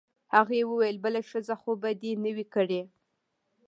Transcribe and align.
هغې 0.35 0.59
وویل: 0.67 0.97
بله 1.03 1.21
ښځه 1.29 1.55
خو 1.61 1.71
به 1.81 1.89
دي 2.01 2.11
نه 2.23 2.31
وي 2.35 2.45
کړې؟ 2.53 2.81